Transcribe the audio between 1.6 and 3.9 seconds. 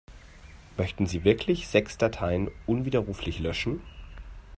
sechs Dateien unwiderruflich löschen?